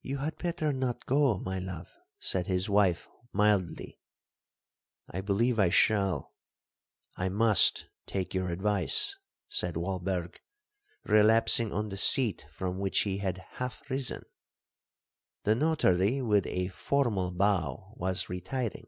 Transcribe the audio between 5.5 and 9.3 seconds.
I shall—I must take your advice,'